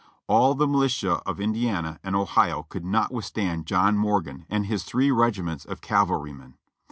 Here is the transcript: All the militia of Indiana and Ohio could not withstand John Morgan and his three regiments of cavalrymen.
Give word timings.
All 0.25 0.55
the 0.55 0.65
militia 0.67 1.21
of 1.27 1.39
Indiana 1.39 1.99
and 2.03 2.15
Ohio 2.15 2.63
could 2.63 2.83
not 2.83 3.13
withstand 3.13 3.67
John 3.67 3.95
Morgan 3.95 4.47
and 4.49 4.65
his 4.65 4.83
three 4.83 5.11
regiments 5.11 5.63
of 5.63 5.79
cavalrymen. 5.79 6.55